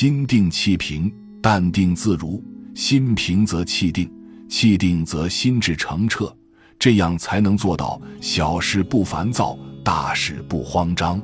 [0.00, 2.40] 心定气平，淡定自如。
[2.72, 4.08] 心平则气定，
[4.48, 6.32] 气定则心智澄澈，
[6.78, 11.20] 这样才能做到小事不烦躁，大事不慌张。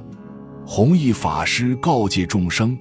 [0.66, 2.76] 弘一法师告诫众生：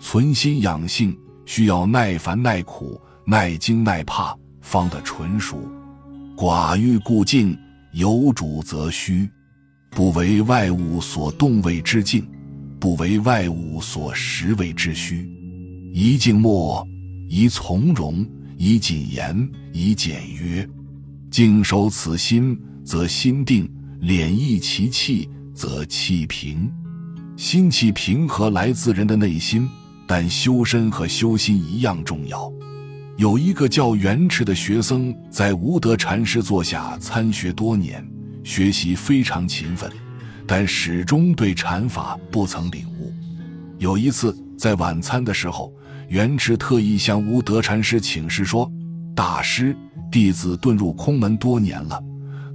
[0.00, 1.14] 存心养性，
[1.44, 5.60] 需要耐烦耐苦、耐惊耐怕，方得纯熟。
[6.34, 7.54] 寡欲故静，
[7.92, 9.28] 有主则虚。
[9.90, 12.26] 不为外物所动为之静，
[12.84, 15.26] 不为外物所实为之虚。
[15.90, 16.86] 宜静默，
[17.30, 18.22] 宜从容，
[18.58, 20.68] 宜谨言，宜简约。
[21.30, 23.66] 静守此心，则心定；
[24.02, 26.70] 敛益其气，则气平。
[27.38, 29.66] 心气平和来自人的内心，
[30.06, 32.52] 但修身和修心一样重要。
[33.16, 38.06] 有一个叫元池的学僧，在无德禅师座下参学多年。
[38.42, 39.90] 学习非常勤奋，
[40.46, 43.12] 但始终对禅法不曾领悟。
[43.78, 45.72] 有一次在晚餐的时候，
[46.08, 48.70] 圆池特意向无德禅师请示说
[49.14, 49.76] ：“大师，
[50.10, 52.00] 弟子遁入空门多年了，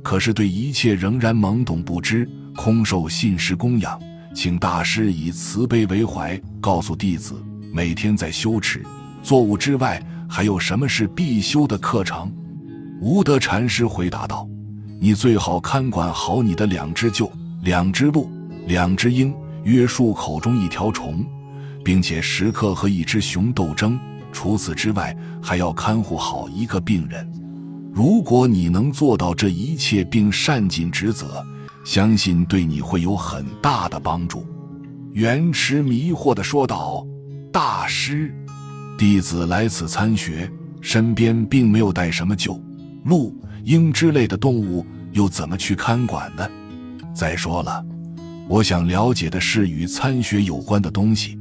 [0.04, 4.00] 可是对一切仍然懵懂不知，空受信师供养，
[4.34, 7.36] 请大师以慈悲为怀，告诉弟子，
[7.74, 8.84] 每天在修持、
[9.22, 12.32] 作物之外，还有什么是必修的课程？”
[13.02, 14.48] 无德禅师回答道。
[15.02, 18.30] 你最好看管好你的两只鹫、两只鹿、
[18.68, 21.26] 两只鹰，约束口中一条虫，
[21.84, 24.00] 并且时刻和一只熊斗争。
[24.32, 27.30] 除此之外，还要看护好一个病人。
[27.92, 31.46] 如果你能做到这一切并善尽职责，
[31.84, 34.46] 相信对你会有很大的帮助。
[35.12, 37.06] 元池迷惑地说道
[37.52, 38.34] ：“大师，
[38.98, 42.62] 弟子来此参学，身边并没有带什么鹫、
[43.04, 43.36] 鹿。”
[43.66, 46.48] 鹰之类的动物又怎么去看管呢？
[47.20, 47.86] 再说了，
[48.48, 51.38] 我想了解的是与参学有关的东西，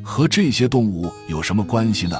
[0.00, 2.16] 和这些动物有什么关系呢？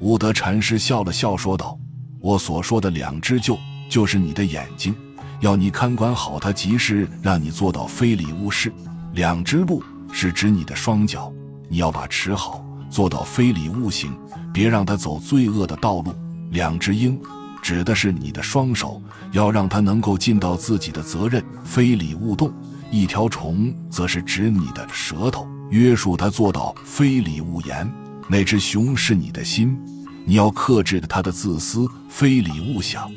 [0.00, 1.78] 悟德禅师笑了笑说道
[2.20, 3.56] ：“我所说的两只鹫，
[3.88, 4.94] 就是你的眼睛，
[5.40, 8.70] 要你看管好它，即是让你做到非礼勿视；
[9.14, 11.32] 两只鹿是指你的双脚，
[11.70, 14.14] 你要把持好，做到非礼勿行，
[14.52, 16.12] 别让它走罪恶的道路；
[16.50, 17.18] 两只鹰。”
[17.62, 19.00] 指的是你的双手，
[19.30, 22.50] 要让它能够尽到自己的责任，非礼勿动；
[22.90, 27.88] 一条虫，则是指你的舌头，约束它做到非礼勿言。
[28.28, 29.78] 那只熊是你的心，
[30.24, 33.08] 你要克制它的自私，非礼勿想；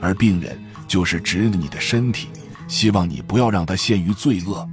[0.00, 0.58] 而病人
[0.88, 2.28] 就是指你的身体，
[2.66, 4.68] 希望你不要让它陷于罪恶。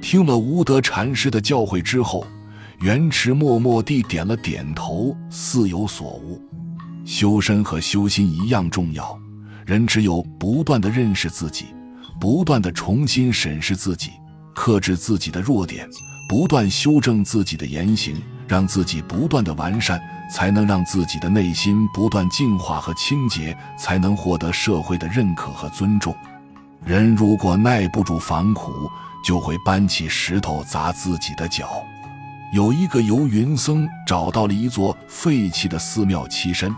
[0.00, 2.26] 听了无德禅师的教诲之后，
[2.80, 6.42] 元池默默地点了点头，似有所悟。
[7.04, 9.18] 修身和修心一样重要，
[9.66, 11.66] 人只有不断的认识自己，
[12.20, 14.10] 不断的重新审视自己，
[14.54, 15.88] 克制自己的弱点，
[16.28, 18.14] 不断修正自己的言行，
[18.46, 20.00] 让自己不断的完善，
[20.32, 26.14] 才能让自己的内心不断净化和清洁，才能获得社会的认可和尊重。
[26.84, 28.72] 人如果耐不住烦苦，
[29.24, 31.82] 就会搬起石头砸自己的脚。
[32.54, 36.74] 有一个游云僧找到了一座废弃的寺庙栖身。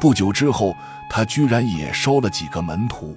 [0.00, 0.74] 不久之后，
[1.10, 3.16] 他居然也收了几个门徒。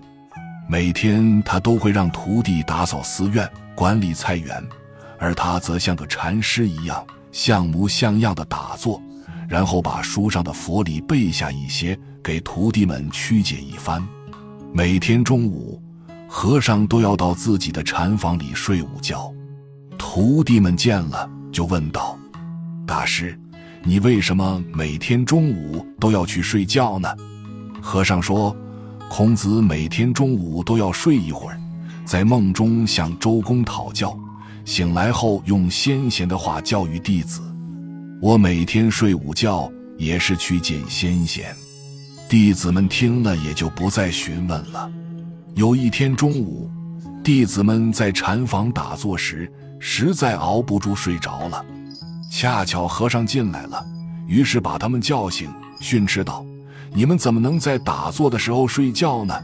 [0.67, 4.61] 每天，他都会让徒弟打扫寺院、管理菜园，
[5.17, 9.01] 而他则像个禅师一样，像模像样的打坐，
[9.47, 14.05] 然后把书上的佛理背下一些，给徒弟们曲解一番。
[14.73, 15.81] 每天中午，
[16.27, 19.31] 和尚都要到自己的禅房里睡午觉。
[19.97, 22.17] 徒弟们见了，就问道
[22.85, 23.39] ：“大师。”
[23.85, 27.13] 你为什么每天中午都要去睡觉呢？
[27.81, 28.55] 和尚说
[29.11, 31.59] ：“孔子每天中午都要睡一会儿，
[32.05, 34.17] 在梦中向周公讨教，
[34.63, 37.41] 醒来后用先贤的话教育弟子。
[38.21, 41.53] 我每天睡午觉也是去见先贤。”
[42.29, 44.89] 弟子们听了也就不再询问了。
[45.55, 46.71] 有一天中午，
[47.21, 51.63] 弟子们在禅房打坐时，实在熬不住睡着了。
[52.35, 53.85] 恰巧和尚进来了，
[54.25, 56.43] 于是把他们叫醒，训斥道
[56.91, 59.39] ：“你们怎么能在打坐的时候睡觉呢？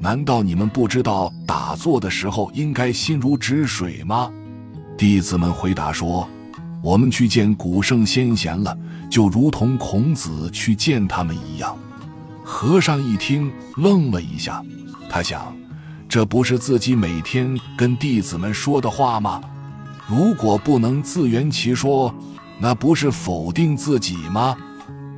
[0.00, 4.30] 难道你们不知道打坐的时候应该心如止水吗？”
[4.96, 6.28] 弟子们回答说
[6.80, 8.78] ：“我们去见古圣先贤了，
[9.10, 11.76] 就如同孔子去见他们一样。”
[12.46, 14.62] 和尚一听，愣了一下，
[15.10, 15.52] 他想：
[16.08, 19.40] 这不是自己每天跟弟子们说的话吗？
[20.06, 22.14] 如果不能自圆其说，
[22.60, 24.56] 那不是否定自己吗？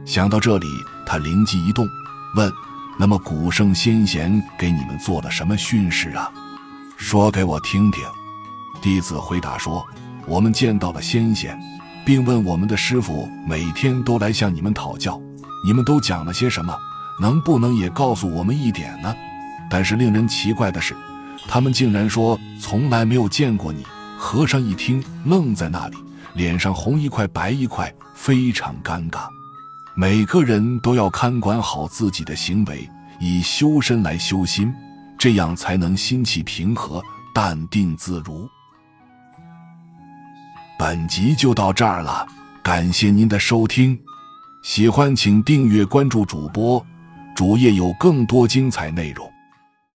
[0.04, 0.66] 想到这里，
[1.06, 1.88] 他灵机一动，
[2.36, 2.52] 问
[2.98, 6.30] ：“那么古圣先贤给你们做了什么训示啊？
[6.96, 8.02] 说给我听听。”
[8.82, 9.84] 弟子回答说
[10.26, 11.58] ：“我们见到了先贤，
[12.04, 15.20] 并问我们的师傅每天都来向你们讨教，
[15.64, 16.76] 你们都讲了些什么？
[17.20, 19.14] 能不能也告诉我们一点呢？
[19.70, 20.96] 但是令人奇怪的是，
[21.46, 23.84] 他们竟然说从来没有见过你。
[24.18, 25.96] 和尚一听，愣在那里，
[26.34, 29.28] 脸上红一块白一块，非常尴尬。
[29.94, 32.88] 每个人都要看管好自己的行为，
[33.18, 34.72] 以修身来修心，
[35.18, 37.02] 这样才能心气平和、
[37.34, 38.48] 淡定自如。
[40.78, 42.26] 本集就到这儿了，
[42.62, 43.98] 感谢您的收听，
[44.62, 46.84] 喜欢请订阅关注主播，
[47.34, 49.29] 主页有更多精彩内容。